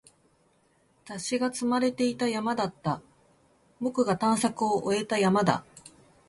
[1.05, 3.03] 雑誌が積まれていた山だった。
[3.79, 5.63] 僕が探索を終えた山だ。